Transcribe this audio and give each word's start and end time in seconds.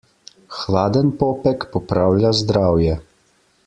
Hladen 0.59 1.13
popek 1.19 1.69
popravlja 1.77 2.35
zdravje. 2.43 3.01